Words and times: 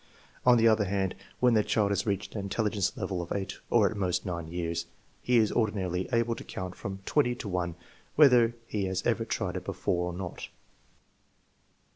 On 0.47 0.57
the 0.57 0.67
other 0.67 0.85
hand, 0.85 1.13
when 1.39 1.53
the 1.53 1.63
child 1.63 1.91
has 1.91 2.07
reached 2.07 2.33
an 2.33 2.41
intelligence 2.41 2.97
level 2.97 3.21
of 3.21 3.31
8 3.31 3.59
or 3.69 3.87
at 3.87 3.95
most 3.95 4.25
9 4.25 4.47
years, 4.47 4.87
he 5.21 5.37
is 5.37 5.51
ordinarily 5.51 6.09
able 6.11 6.33
to 6.33 6.43
count 6.43 6.73
from 6.73 7.01
20 7.05 7.35
to 7.35 7.47
1 7.47 7.75
whether 8.15 8.55
he 8.65 8.85
has 8.85 9.05
ever 9.05 9.23
tried 9.25 9.57
it 9.57 9.63
before 9.63 10.11
or 10.11 10.13
not. 10.17 10.49